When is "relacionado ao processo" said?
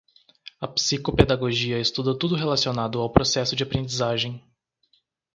2.35-3.55